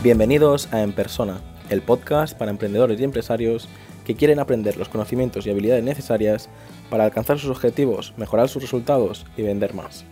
Bienvenidos 0.00 0.72
a 0.72 0.84
En 0.84 0.92
Persona, 0.92 1.40
el 1.70 1.82
podcast 1.82 2.38
para 2.38 2.52
emprendedores 2.52 3.00
y 3.00 3.04
empresarios 3.04 3.68
que 4.06 4.14
quieren 4.14 4.38
aprender 4.38 4.76
los 4.76 4.88
conocimientos 4.88 5.44
y 5.44 5.50
habilidades 5.50 5.82
necesarias 5.82 6.48
para 6.88 7.02
alcanzar 7.02 7.40
sus 7.40 7.50
objetivos, 7.50 8.14
mejorar 8.16 8.48
sus 8.48 8.62
resultados 8.62 9.26
y 9.36 9.42
vender 9.42 9.74
más. 9.74 10.04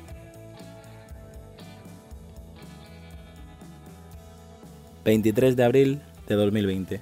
...23 5.05 5.55
de 5.55 5.65
abril 5.65 6.01
de 6.27 6.35
2020... 6.35 7.01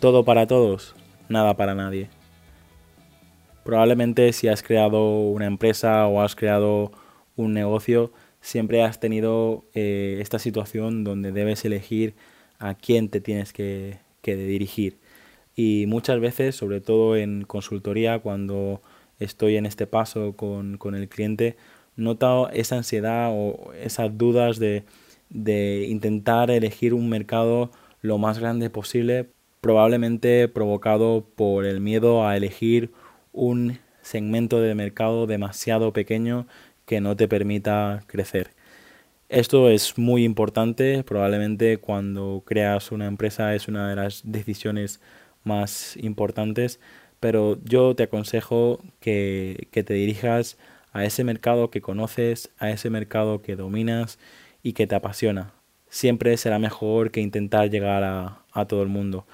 Todo 0.00 0.22
para 0.26 0.46
todos, 0.46 0.94
nada 1.30 1.56
para 1.56 1.74
nadie. 1.74 2.10
Probablemente 3.64 4.34
si 4.34 4.48
has 4.48 4.62
creado 4.62 5.20
una 5.20 5.46
empresa 5.46 6.06
o 6.06 6.20
has 6.20 6.36
creado 6.36 6.92
un 7.36 7.54
negocio, 7.54 8.12
siempre 8.40 8.82
has 8.82 9.00
tenido 9.00 9.64
eh, 9.74 10.18
esta 10.20 10.38
situación 10.38 11.04
donde 11.04 11.32
debes 11.32 11.64
elegir 11.64 12.14
a 12.58 12.74
quién 12.74 13.08
te 13.08 13.20
tienes 13.20 13.52
que, 13.52 13.98
dirigir. 14.22 14.98
Y 15.54 15.84
muchas 15.86 16.18
veces, 16.18 16.56
sobre 16.56 16.80
todo 16.80 17.16
en 17.16 17.42
consultoría, 17.42 18.18
cuando 18.18 18.82
estoy 19.20 19.56
en 19.56 19.66
este 19.66 19.86
paso 19.86 20.34
con, 20.36 20.78
el 20.94 21.08
cliente, 21.08 21.56
noto 21.94 22.50
esa 22.50 22.76
ansiedad 22.76 23.30
o 23.32 23.72
esas 23.74 24.18
dudas 24.18 24.58
de, 24.58 24.82
de 25.30 25.86
intentar 25.88 26.50
elegir 26.50 26.92
un 26.92 27.08
mercado 27.08 27.70
lo 28.02 28.18
más 28.18 28.40
grande 28.40 28.68
posible, 28.68 29.28
probablemente 29.60 30.48
provocado 30.48 31.24
por 31.36 31.64
el 31.64 31.80
miedo 31.80 32.26
a 32.26 32.36
elegir 32.36 32.90
un 33.32 33.78
segmento 34.02 34.60
de 34.60 34.74
mercado 34.74 35.26
demasiado 35.26 35.92
pequeño 35.92 36.46
que 36.86 37.00
no 37.00 37.16
te 37.16 37.28
permita 37.28 38.04
crecer. 38.06 38.50
Esto 39.28 39.68
es 39.70 39.98
muy 39.98 40.24
importante, 40.24 41.02
probablemente 41.02 41.78
cuando 41.78 42.44
creas 42.46 42.92
una 42.92 43.06
empresa 43.06 43.54
es 43.56 43.66
una 43.68 43.90
de 43.90 43.96
las 43.96 44.22
decisiones 44.24 45.00
más 45.44 45.96
importantes, 45.96 46.80
pero 47.20 47.58
yo 47.64 47.94
te 47.96 48.04
aconsejo 48.04 48.80
que, 49.00 49.68
te 49.72 49.94
dirijas 49.94 50.58
a 50.92 51.04
ese 51.04 51.24
mercado 51.24 51.70
que 51.70 51.80
conoces, 51.80 52.50
a 52.58 52.70
ese 52.70 52.90
mercado 52.90 53.42
que 53.42 53.56
dominas 53.56 54.18
y 54.62 54.74
que 54.74 54.86
te 54.86 54.94
apasiona. 54.94 55.52
Siempre 55.88 56.36
será 56.36 56.58
mejor 56.58 57.10
que 57.10 57.20
intentar 57.20 57.70
llegar 57.70 58.04
a, 58.04 58.66
todo 58.68 58.82
el 58.82 58.88
mundo. 58.88 59.26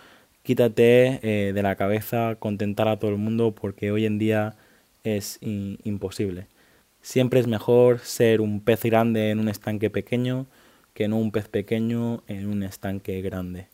Quítate 0.42 1.20
eh, 1.22 1.52
de 1.52 1.62
la 1.62 1.76
cabeza 1.76 2.36
contentar 2.38 2.88
a 2.88 2.98
todo 2.98 3.10
el 3.10 3.18
mundo 3.18 3.54
porque 3.54 3.92
hoy 3.92 4.06
en 4.06 4.18
día 4.18 4.56
es 5.04 5.38
imposible. 5.42 6.46
Siempre 7.02 7.40
es 7.40 7.48
mejor 7.48 7.98
ser 7.98 8.40
un 8.40 8.60
pez 8.60 8.84
grande 8.84 9.30
en 9.30 9.40
un 9.40 9.48
estanque 9.48 9.90
pequeño 9.90 10.46
que 10.94 11.08
no 11.08 11.18
un 11.18 11.32
pez 11.32 11.48
pequeño 11.48 12.22
en 12.28 12.46
un 12.46 12.62
estanque 12.62 13.20
grande. 13.22 13.66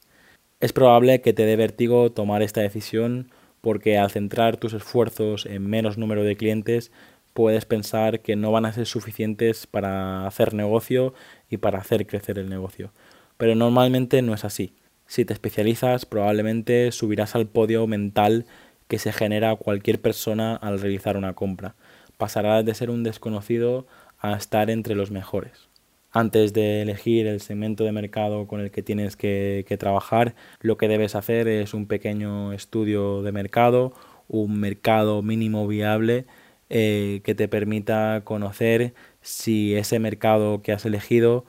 Es 0.60 0.72
probable 0.72 1.20
que 1.20 1.34
te 1.34 1.44
dé 1.44 1.54
vértigo 1.56 2.10
tomar 2.10 2.40
esta 2.40 2.62
decisión 2.62 3.30
porque 3.60 3.98
al 3.98 4.10
centrar 4.10 4.56
tus 4.56 4.72
esfuerzos 4.72 5.44
en 5.44 5.68
menos 5.68 5.98
número 5.98 6.24
de 6.24 6.36
clientes 6.36 6.90
puedes 7.34 7.66
pensar 7.66 8.20
que 8.20 8.34
no 8.34 8.50
van 8.50 8.64
a 8.64 8.72
ser 8.72 8.86
suficientes 8.86 9.66
para 9.66 10.26
hacer 10.26 10.54
negocio 10.54 11.12
y 11.50 11.58
para 11.58 11.80
hacer 11.80 12.06
crecer 12.06 12.38
el 12.38 12.48
negocio. 12.48 12.92
Pero 13.36 13.54
normalmente 13.54 14.22
no 14.22 14.32
es 14.32 14.46
así. 14.46 14.72
Si 15.06 15.26
te 15.26 15.34
especializas 15.34 16.06
probablemente 16.06 16.92
subirás 16.92 17.34
al 17.34 17.46
podio 17.46 17.86
mental 17.86 18.46
que 18.88 18.98
se 18.98 19.12
genera 19.12 19.54
cualquier 19.56 20.00
persona 20.00 20.56
al 20.56 20.80
realizar 20.80 21.18
una 21.18 21.34
compra 21.34 21.74
pasará 22.18 22.62
de 22.62 22.74
ser 22.74 22.90
un 22.90 23.04
desconocido 23.04 23.86
a 24.18 24.36
estar 24.36 24.68
entre 24.68 24.94
los 24.94 25.10
mejores. 25.10 25.68
Antes 26.10 26.52
de 26.52 26.82
elegir 26.82 27.26
el 27.26 27.40
segmento 27.40 27.84
de 27.84 27.92
mercado 27.92 28.46
con 28.46 28.60
el 28.60 28.70
que 28.70 28.82
tienes 28.82 29.16
que, 29.16 29.64
trabajar, 29.78 30.34
lo 30.60 30.76
que 30.76 30.88
debes 30.88 31.14
hacer 31.14 31.48
es 31.48 31.74
un 31.74 31.86
pequeño 31.86 32.52
estudio 32.52 33.22
de 33.22 33.32
mercado, 33.32 33.92
un 34.26 34.58
mercado 34.58 35.22
mínimo 35.22 35.66
viable 35.66 36.26
eh, 36.70 37.20
que 37.24 37.34
te 37.34 37.46
permita 37.48 38.22
conocer 38.24 38.94
si 39.20 39.74
ese 39.74 39.98
mercado 39.98 40.62
que 40.62 40.72
has 40.72 40.84
elegido 40.86 41.44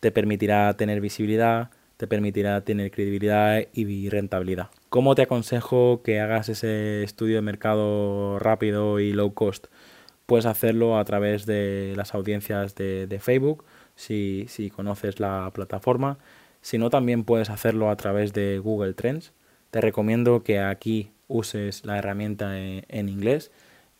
te 0.00 0.10
permitirá 0.12 0.74
tener 0.76 1.00
visibilidad, 1.00 1.70
te 1.96 2.06
permitirá 2.06 2.60
tener 2.62 2.90
credibilidad 2.90 3.62
y 3.72 4.08
rentabilidad. 4.08 4.70
¿Cómo 4.90 5.14
te 5.14 5.22
aconsejo 5.22 6.02
que 6.02 6.20
hagas 6.20 6.48
ese 6.48 7.02
estudio 7.02 7.36
de 7.36 7.42
mercado 7.42 8.38
rápido 8.38 9.00
y 9.00 9.12
low 9.12 9.34
cost? 9.34 9.66
Puedes 10.26 10.46
hacerlo 10.46 10.98
a 10.98 11.04
través 11.04 11.44
de 11.46 11.92
las 11.96 12.14
audiencias 12.14 12.74
de, 12.74 13.18
Facebook, 13.20 13.64
si, 13.94 14.46
conoces 14.74 15.20
la 15.20 15.50
plataforma. 15.52 16.18
Si 16.62 16.78
no, 16.78 16.88
también 16.88 17.24
puedes 17.24 17.50
hacerlo 17.50 17.90
a 17.90 17.96
través 17.96 18.32
de 18.32 18.58
Google 18.58 18.94
Trends. 18.94 19.32
Te 19.70 19.80
recomiendo 19.80 20.42
que 20.42 20.60
aquí 20.60 21.10
uses 21.28 21.84
la 21.84 21.98
herramienta 21.98 22.58
en, 22.58 23.08
inglés, 23.08 23.50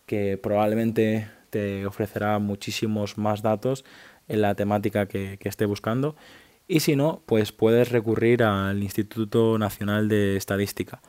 que 0.06 0.38
probablemente 0.38 1.28
te 1.50 1.86
ofrecerá 1.86 2.38
muchísimos 2.38 3.18
más 3.18 3.42
datos 3.42 3.84
en 4.28 4.41
la 4.41 4.54
temática 4.54 5.06
que, 5.06 5.36
que 5.38 5.48
esté 5.48 5.66
buscando. 5.66 6.16
Y 6.66 6.80
si 6.80 6.96
no, 6.96 7.22
pues 7.26 7.52
puedes 7.52 7.91
recurrir 7.91 8.42
al 8.42 8.82
Instituto 8.82 9.58
Nacional 9.58 10.08
de 10.08 10.36
Estadística. 10.36 11.02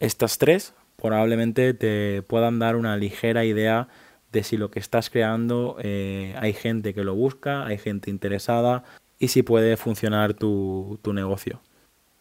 Estas 0.00 0.36
tres 0.36 0.74
probablemente 0.96 1.72
te 1.74 2.22
puedan 2.22 2.58
dar 2.58 2.76
una 2.76 2.96
ligera 2.96 3.44
idea 3.44 3.88
de 4.32 4.42
si 4.42 4.56
lo 4.56 4.70
que 4.70 4.78
estás 4.78 5.10
creando 5.10 5.76
eh, 5.80 6.34
hay 6.38 6.52
gente 6.52 6.94
que 6.94 7.04
lo 7.04 7.14
busca, 7.14 7.66
hay 7.66 7.78
gente 7.78 8.10
interesada 8.10 8.84
y 9.18 9.28
si 9.28 9.42
puede 9.42 9.76
funcionar 9.76 10.34
tu, 10.34 10.98
tu 11.02 11.12
negocio. 11.12 11.60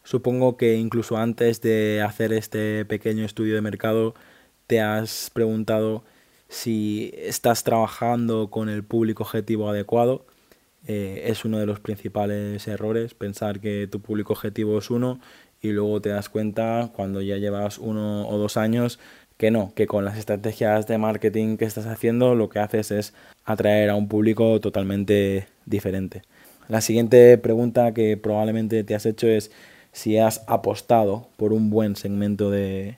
Supongo 0.03 0.55
que 0.55 0.75
incluso 0.75 1.17
antes 1.17 1.61
de 1.61 2.01
hacer 2.01 2.31
este 2.31 2.85
pequeño 2.85 3.25
estudio 3.25 3.55
de 3.55 3.61
mercado 3.61 4.13
te 4.67 4.81
has 4.81 5.29
preguntado 5.33 6.03
si 6.49 7.13
estás 7.17 7.63
trabajando 7.63 8.49
con 8.49 8.69
el 8.69 8.83
público 8.83 9.23
objetivo 9.23 9.69
adecuado. 9.69 10.25
Eh, 10.85 11.23
es 11.25 11.43
uno 11.43 11.59
de 11.59 11.65
los 11.65 11.79
principales 11.81 12.67
errores 12.67 13.13
pensar 13.13 13.59
que 13.59 13.87
tu 13.87 13.99
público 13.99 14.33
objetivo 14.33 14.77
es 14.77 14.89
uno 14.89 15.19
y 15.61 15.71
luego 15.71 15.99
te 16.01 16.09
das 16.09 16.29
cuenta 16.29 16.91
cuando 16.95 17.21
ya 17.21 17.37
llevas 17.37 17.77
uno 17.77 18.29
o 18.29 18.37
dos 18.37 18.55
años 18.57 18.99
que 19.37 19.51
no, 19.51 19.71
que 19.75 19.87
con 19.87 20.03
las 20.03 20.17
estrategias 20.17 20.87
de 20.87 20.97
marketing 20.97 21.57
que 21.57 21.65
estás 21.65 21.85
haciendo 21.85 22.35
lo 22.35 22.49
que 22.49 22.59
haces 22.59 22.91
es 22.91 23.13
atraer 23.45 23.89
a 23.89 23.95
un 23.95 24.07
público 24.07 24.59
totalmente 24.59 25.47
diferente. 25.65 26.23
La 26.67 26.81
siguiente 26.81 27.37
pregunta 27.37 27.93
que 27.93 28.17
probablemente 28.17 28.83
te 28.83 28.95
has 28.95 29.05
hecho 29.05 29.27
es 29.27 29.51
si 29.91 30.17
has 30.17 30.43
apostado 30.47 31.29
por 31.37 31.53
un 31.53 31.69
buen 31.69 31.95
segmento 31.95 32.51
de, 32.51 32.97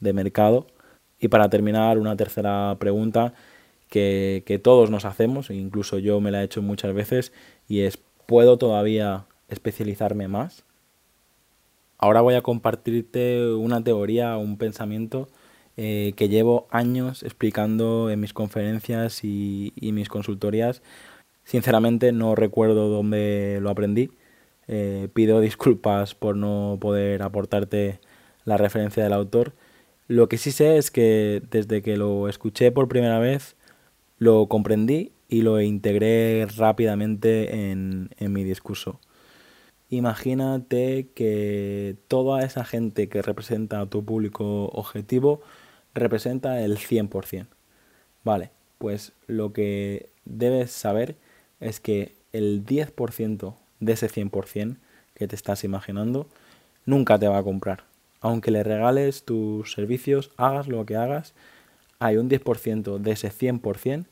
mercado. 0.00 0.66
Y 1.20 1.28
para 1.28 1.50
terminar, 1.50 1.98
una 1.98 2.16
tercera 2.16 2.76
pregunta 2.78 3.34
que, 3.88 4.42
que 4.46 4.58
todos 4.58 4.90
nos 4.90 5.04
hacemos, 5.04 5.50
e 5.50 5.54
incluso 5.54 5.98
yo 5.98 6.20
me 6.20 6.30
la 6.30 6.40
he 6.40 6.44
hecho 6.44 6.62
muchas 6.62 6.94
veces, 6.94 7.32
y 7.68 7.80
es, 7.80 7.98
¿puedo 8.26 8.56
todavía 8.56 9.26
especializarme 9.48 10.28
más? 10.28 10.64
Ahora 11.98 12.22
voy 12.22 12.34
a 12.34 12.42
compartirte 12.42 13.52
una 13.52 13.84
teoría, 13.84 14.38
un 14.38 14.56
pensamiento 14.56 15.28
eh, 15.82 16.12
que 16.14 16.28
llevo 16.28 16.68
años 16.70 17.22
explicando 17.22 18.10
en 18.10 18.20
mis 18.20 18.34
conferencias 18.34 19.24
y, 19.24 19.72
mis 19.80 20.10
consultorías. 20.10 20.82
Sinceramente 21.42 22.12
no 22.12 22.34
recuerdo 22.34 22.90
dónde 22.90 23.60
lo 23.62 23.70
aprendí. 23.70 24.10
Eh, 24.68 25.08
pido 25.14 25.40
disculpas 25.40 26.14
por 26.14 26.36
no 26.36 26.76
poder 26.78 27.22
aportarte 27.22 27.98
la 28.44 28.58
referencia 28.58 29.02
del 29.02 29.14
autor. 29.14 29.54
Lo 30.06 30.28
que 30.28 30.36
sí 30.36 30.52
sé 30.52 30.76
es 30.76 30.90
que 30.90 31.42
desde 31.50 31.80
que 31.80 31.96
lo 31.96 32.28
escuché 32.28 32.70
por 32.72 32.88
primera 32.88 33.18
vez 33.18 33.56
lo 34.18 34.48
comprendí 34.48 35.12
y 35.30 35.40
lo 35.40 35.62
integré 35.62 36.46
rápidamente 36.58 37.70
en, 37.70 38.10
en 38.18 38.34
mi 38.34 38.44
discurso. 38.44 39.00
Imagínate 39.88 41.08
que 41.14 41.96
toda 42.06 42.44
esa 42.44 42.66
gente 42.66 43.08
que 43.08 43.22
representa 43.22 43.80
a 43.80 43.86
tu 43.86 44.04
público 44.04 44.66
objetivo 44.74 45.40
representa 45.94 46.60
el 46.62 46.78
100%. 46.78 47.46
Vale, 48.24 48.50
pues 48.78 49.12
lo 49.26 49.52
que 49.52 50.08
debes 50.24 50.70
saber 50.70 51.16
es 51.60 51.80
que 51.80 52.14
el 52.32 52.64
10% 52.64 53.54
de 53.80 53.92
ese 53.92 54.08
100% 54.08 54.76
que 55.14 55.28
te 55.28 55.36
estás 55.36 55.64
imaginando 55.64 56.26
nunca 56.86 57.18
te 57.18 57.28
va 57.28 57.38
a 57.38 57.42
comprar. 57.42 57.84
Aunque 58.20 58.50
le 58.50 58.62
regales 58.62 59.24
tus 59.24 59.72
servicios, 59.72 60.30
hagas 60.36 60.68
lo 60.68 60.84
que 60.84 60.96
hagas, 60.96 61.34
hay 61.98 62.16
un 62.16 62.28
10% 62.28 62.98
de 62.98 63.12
ese 63.12 63.30
100% 63.30 64.06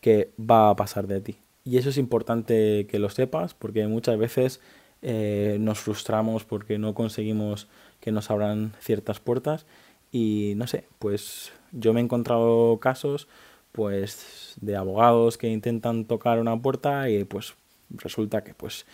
que 0.00 0.30
va 0.38 0.70
a 0.70 0.76
pasar 0.76 1.06
de 1.06 1.20
ti. 1.20 1.36
Y 1.64 1.76
eso 1.76 1.90
es 1.90 1.98
importante 1.98 2.86
que 2.86 2.98
lo 2.98 3.10
sepas 3.10 3.54
porque 3.54 3.86
muchas 3.86 4.18
veces 4.18 4.60
eh, 5.02 5.58
nos 5.60 5.78
frustramos 5.78 6.44
porque 6.44 6.78
no 6.78 6.94
conseguimos 6.94 7.68
que 8.00 8.12
nos 8.12 8.30
abran 8.30 8.72
ciertas 8.80 9.20
puertas 9.20 9.66
y 10.12 10.54
no 10.56 10.66
sé, 10.66 10.84
pues 10.98 11.52
yo 11.72 11.92
me 11.92 12.00
he 12.00 12.04
encontrado 12.04 12.78
casos 12.80 13.28
pues 13.72 14.54
de 14.60 14.76
abogados 14.76 15.38
que 15.38 15.48
intentan 15.48 16.04
tocar 16.04 16.40
una 16.40 16.60
puerta 16.60 17.08
y 17.08 17.24
pues 17.24 17.54
resulta 17.90 18.42
que 18.42 18.54
pues 18.54 18.86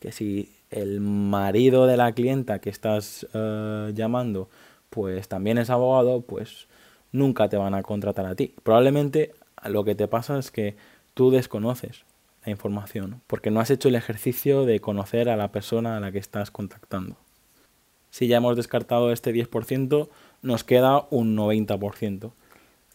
que 0.00 0.12
si 0.12 0.52
el 0.70 1.00
marido 1.00 1.86
de 1.86 1.96
la 1.96 2.12
clienta 2.12 2.58
que 2.58 2.70
estás 2.70 3.26
eh, 3.32 3.92
llamando 3.94 4.48
pues 4.90 5.28
también 5.28 5.58
es 5.58 5.70
abogado, 5.70 6.22
pues 6.22 6.68
nunca 7.12 7.48
te 7.48 7.56
van 7.56 7.74
a 7.74 7.82
contratar 7.82 8.26
a 8.26 8.34
ti. 8.34 8.54
Probablemente 8.62 9.34
lo 9.64 9.84
que 9.84 9.94
te 9.94 10.08
pasa 10.08 10.38
es 10.38 10.50
que 10.50 10.76
tú 11.14 11.30
desconoces 11.30 12.04
la 12.44 12.50
información 12.50 13.22
porque 13.26 13.50
no 13.50 13.60
has 13.60 13.70
hecho 13.70 13.88
el 13.88 13.94
ejercicio 13.94 14.64
de 14.64 14.80
conocer 14.80 15.28
a 15.28 15.36
la 15.36 15.52
persona 15.52 15.96
a 15.96 16.00
la 16.00 16.12
que 16.12 16.18
estás 16.18 16.50
contactando. 16.50 17.16
Si 18.10 18.28
ya 18.28 18.38
hemos 18.38 18.56
descartado 18.56 19.12
este 19.12 19.34
10%, 19.34 20.08
nos 20.46 20.64
queda 20.64 21.06
un 21.10 21.36
90%. 21.36 22.32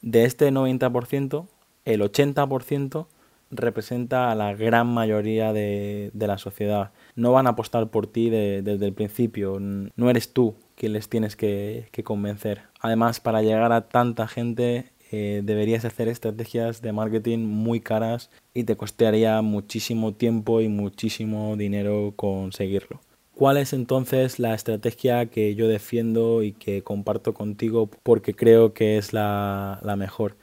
De 0.02 0.24
este 0.24 0.52
90%, 0.52 1.48
el 1.86 2.02
80% 2.02 3.08
representa 3.52 4.32
a 4.32 4.36
la 4.36 4.54
gran 4.56 4.88
mayoría 4.88 5.52
de, 5.52 6.12
la 6.14 6.38
sociedad. 6.38 6.92
No 7.16 7.34
van 7.34 7.48
a 7.48 7.52
apostar 7.52 7.90
por 7.90 8.08
ti 8.08 8.30
desde 8.30 8.86
el 8.86 8.94
principio. 8.94 9.60
No 9.60 10.10
eres 10.10 10.34
tú 10.34 10.56
quien 10.76 10.94
les 10.94 11.10
tienes 11.10 11.36
que, 11.36 11.90
convencer. 12.04 12.64
Además, 12.80 13.20
para 13.20 13.42
llegar 13.42 13.74
a 13.74 13.90
tanta 13.90 14.28
gente 14.28 14.94
eh, 15.12 15.42
deberías 15.44 15.84
hacer 15.84 16.08
estrategias 16.08 16.82
de 16.82 16.94
marketing 16.94 17.40
muy 17.40 17.82
caras 17.82 18.32
y 18.54 18.64
te 18.64 18.78
costaría 18.78 19.42
muchísimo 19.42 20.14
tiempo 20.14 20.62
y 20.62 20.70
muchísimo 20.70 21.58
dinero 21.58 22.14
conseguirlo. 22.16 23.02
¿Cuál 23.42 23.58
es 23.58 23.74
entonces 23.74 24.38
la 24.38 24.54
estrategia 24.54 25.26
que 25.26 25.56
yo 25.56 25.68
defiendo 25.68 26.44
y 26.44 26.54
que 26.54 26.84
comparto 26.84 27.34
contigo 27.34 27.90
porque 28.04 28.36
creo 28.36 28.76
que 28.76 29.00
es 29.00 29.14
la 29.14 29.96
mejor? 29.98 30.36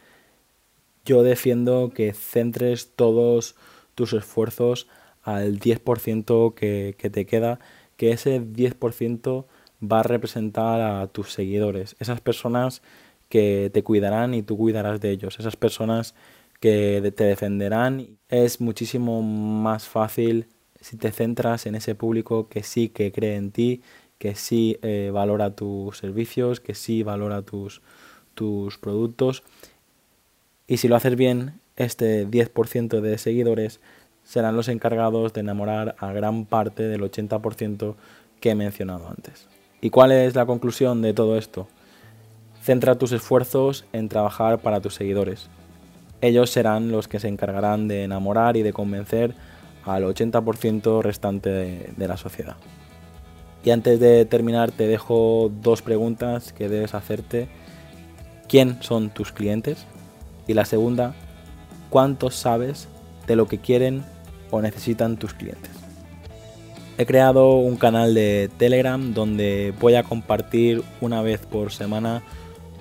yo 1.04 1.22
defiendo 1.22 1.92
que 1.94 2.12
centres 2.12 2.90
todos 2.96 3.54
tus 3.94 4.14
esfuerzos 4.14 4.88
al 5.22 5.60
10% 5.60 6.54
que, 6.56 6.96
que 6.98 7.08
te 7.08 7.24
queda, 7.24 7.60
que 7.96 8.10
ese 8.10 8.40
10% 8.40 9.46
va 9.80 10.00
a 10.00 10.02
representar 10.02 10.80
a 10.80 11.06
tus 11.06 11.32
seguidores, 11.32 11.94
esas 12.00 12.20
personas 12.20 12.82
que 13.28 13.70
te 13.72 13.84
cuidarán 13.84 14.34
y 14.34 14.42
tú 14.42 14.58
cuidarás 14.58 15.00
de 15.00 15.10
ellos, 15.12 15.38
esas 15.38 15.54
personas 15.54 16.16
que 16.58 17.12
te 17.16 17.24
defenderán. 17.24 18.18
Es 18.28 18.60
muchísimo 18.60 19.22
más 19.22 19.86
fácil 19.86 20.48
si 20.80 20.96
te 20.96 21.10
centras 21.12 21.66
en 21.66 21.74
ese 21.74 21.94
público 21.94 22.48
que 22.48 22.62
sí 22.62 22.88
que 22.88 23.12
cree 23.12 23.36
en 23.36 23.50
ti, 23.50 23.82
que 24.18 24.34
sí 24.34 24.78
eh, 24.82 25.10
valora 25.12 25.54
tus 25.54 25.98
servicios, 25.98 26.60
que 26.60 26.74
sí 26.74 27.02
valora 27.02 27.42
tus, 27.42 27.82
tus 28.34 28.78
productos 28.78 29.42
y 30.70 30.76
si 30.76 30.86
lo 30.86 30.96
haces 30.96 31.16
bien, 31.16 31.54
este 31.76 32.28
10% 32.28 33.00
de 33.00 33.16
seguidores 33.16 33.80
serán 34.22 34.54
los 34.54 34.68
encargados 34.68 35.32
de 35.32 35.40
enamorar 35.40 35.96
a 35.98 36.12
gran 36.12 36.44
parte 36.44 36.82
del 36.82 37.00
80% 37.00 37.94
que 38.38 38.50
he 38.50 38.54
mencionado 38.54 39.08
antes. 39.08 39.48
¿Y 39.80 39.88
cuál 39.88 40.12
es 40.12 40.34
la 40.34 40.44
conclusión 40.44 41.00
de 41.00 41.14
todo 41.14 41.38
esto? 41.38 41.66
Centra 42.62 42.98
tus 42.98 43.12
esfuerzos 43.12 43.86
en 43.94 44.10
trabajar 44.10 44.58
para 44.58 44.80
tus 44.82 44.94
seguidores. 44.94 45.48
Ellos 46.20 46.50
serán 46.50 46.92
los 46.92 47.08
que 47.08 47.18
se 47.18 47.28
encargarán 47.28 47.88
de 47.88 48.04
enamorar 48.04 48.58
y 48.58 48.62
de 48.62 48.74
convencer 48.74 49.34
al 49.84 50.04
80% 50.04 51.02
restante 51.02 51.50
de, 51.50 52.08
la 52.08 52.16
sociedad. 52.16 52.56
Y 53.64 53.70
antes 53.70 54.00
de 54.00 54.24
terminar 54.24 54.70
te 54.70 54.86
dejo 54.86 55.50
dos 55.62 55.82
preguntas 55.82 56.52
que 56.52 56.68
debes 56.68 56.94
hacerte. 56.94 57.48
¿Quién 58.48 58.82
son 58.82 59.10
tus 59.10 59.32
clientes? 59.32 59.86
Y 60.46 60.54
la 60.54 60.64
segunda, 60.64 61.14
¿cuánto 61.90 62.30
sabes 62.30 62.88
de 63.26 63.36
lo 63.36 63.46
que 63.46 63.58
quieren 63.58 64.04
o 64.50 64.62
necesitan 64.62 65.18
tus 65.18 65.34
clientes? 65.34 65.72
He 66.96 67.06
creado 67.06 67.56
un 67.56 67.76
canal 67.76 68.14
de 68.14 68.50
Telegram 68.58 69.14
donde 69.14 69.72
voy 69.78 69.94
a 69.94 70.02
compartir 70.02 70.82
una 71.00 71.22
vez 71.22 71.40
por 71.46 71.70
semana 71.70 72.22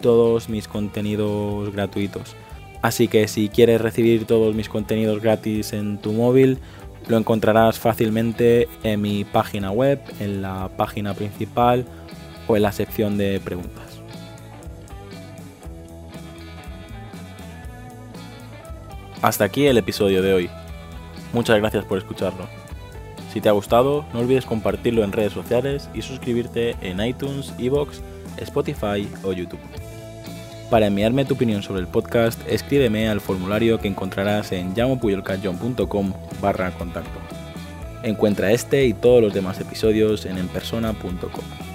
todos 0.01 0.49
mis 0.49 0.67
contenidos 0.67 1.71
gratuitos. 1.71 2.35
Así 2.81 3.07
que 3.07 3.27
si 3.27 3.49
quieres 3.49 3.81
recibir 3.81 4.25
todos 4.25 4.55
mis 4.55 4.69
contenidos 4.69 5.21
gratis 5.21 5.73
en 5.73 5.97
tu 5.97 6.13
móvil, 6.13 6.59
lo 7.07 7.17
encontrarás 7.17 7.79
fácilmente 7.79 8.67
en 8.83 9.01
mi 9.01 9.23
página 9.23 9.71
web, 9.71 9.99
en 10.19 10.41
la 10.41 10.69
página 10.77 11.13
principal 11.13 11.85
o 12.47 12.55
en 12.55 12.63
la 12.63 12.71
sección 12.71 13.17
de 13.17 13.39
preguntas. 13.39 14.01
Hasta 19.21 19.45
aquí 19.45 19.65
el 19.65 19.77
episodio 19.77 20.21
de 20.21 20.33
hoy. 20.33 20.49
Muchas 21.33 21.57
gracias 21.57 21.85
por 21.85 21.97
escucharlo. 21.97 22.47
Si 23.33 23.41
te 23.41 23.49
ha 23.49 23.53
gustado, 23.53 24.05
no 24.13 24.19
olvides 24.19 24.45
compartirlo 24.45 25.03
en 25.03 25.11
redes 25.11 25.33
sociales 25.33 25.89
y 25.93 26.01
suscribirte 26.01 26.75
en 26.81 27.03
iTunes, 27.03 27.53
Evox, 27.57 28.01
Spotify 28.37 29.07
o 29.23 29.33
YouTube. 29.33 29.59
Para 30.69 30.87
enviarme 30.87 31.23
tu 31.23 31.35
opinión 31.35 31.63
sobre 31.63 31.79
el 31.79 31.87
podcast, 31.87 32.39
escríbeme 32.47 33.07
al 33.07 33.21
formulario 33.21 33.79
que 33.79 33.87
encontrarás 33.87 34.51
en 34.51 34.75
llamopuyolcayón.com 34.75 36.13
barra 36.41 36.71
contacto. 36.71 37.19
Encuentra 38.03 38.51
este 38.51 38.85
y 38.85 38.93
todos 38.93 39.21
los 39.21 39.33
demás 39.33 39.59
episodios 39.61 40.25
en 40.25 40.37
enpersona.com. 40.37 41.66